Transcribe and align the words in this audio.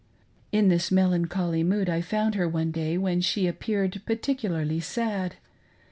In 0.51 0.69
this 0.69 0.89
melancholy 0.89 1.63
mood 1.63 1.87
I 1.87 2.01
found 2.01 2.33
her 2.33 2.49
one 2.49 2.71
day 2.71 2.97
when 2.97 3.21
she 3.21 3.45
appeared 3.45 4.01
particularly 4.07 4.79
sad. 4.79 5.35